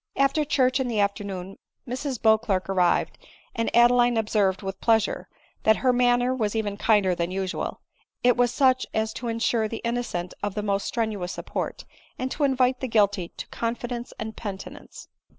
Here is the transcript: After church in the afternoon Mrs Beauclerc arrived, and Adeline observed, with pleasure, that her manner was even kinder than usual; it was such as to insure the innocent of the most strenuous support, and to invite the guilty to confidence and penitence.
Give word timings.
After 0.15 0.43
church 0.43 0.79
in 0.79 0.87
the 0.87 0.99
afternoon 0.99 1.59
Mrs 1.87 2.19
Beauclerc 2.19 2.67
arrived, 2.67 3.19
and 3.53 3.69
Adeline 3.75 4.17
observed, 4.17 4.63
with 4.63 4.81
pleasure, 4.81 5.29
that 5.61 5.75
her 5.85 5.93
manner 5.93 6.33
was 6.33 6.55
even 6.55 6.75
kinder 6.75 7.13
than 7.13 7.29
usual; 7.29 7.81
it 8.23 8.35
was 8.35 8.51
such 8.51 8.87
as 8.95 9.13
to 9.13 9.27
insure 9.27 9.67
the 9.67 9.77
innocent 9.83 10.33
of 10.41 10.55
the 10.55 10.63
most 10.63 10.87
strenuous 10.87 11.33
support, 11.33 11.85
and 12.17 12.31
to 12.31 12.43
invite 12.45 12.79
the 12.79 12.87
guilty 12.87 13.27
to 13.37 13.45
confidence 13.49 14.11
and 14.17 14.35
penitence. 14.35 15.07